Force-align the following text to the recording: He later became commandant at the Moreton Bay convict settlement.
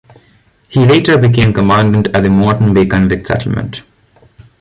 He 0.67 0.83
later 0.83 1.15
became 1.19 1.53
commandant 1.53 2.07
at 2.15 2.23
the 2.23 2.29
Moreton 2.31 2.73
Bay 2.73 2.87
convict 2.87 3.27
settlement. 3.27 3.83